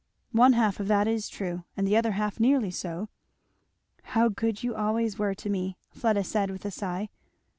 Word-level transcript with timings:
"One 0.31 0.53
half 0.53 0.79
of 0.79 0.87
that 0.87 1.07
is 1.07 1.29
true, 1.29 1.63
and 1.77 1.85
the 1.85 1.95
other 1.95 2.13
half 2.13 2.39
nearly 2.39 2.71
so." 2.71 3.07
"How 4.01 4.29
good 4.29 4.63
you 4.63 4.73
always 4.73 5.19
were 5.19 5.35
to 5.35 5.47
me!" 5.47 5.77
Fleda 5.91 6.23
said 6.23 6.49
with 6.49 6.65
a 6.65 6.71
sigh. 6.71 7.09